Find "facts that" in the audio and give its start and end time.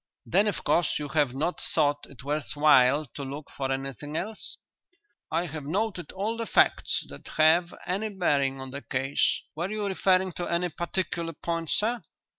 6.47-7.27